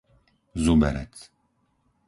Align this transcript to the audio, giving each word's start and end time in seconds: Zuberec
Zuberec 0.63 1.13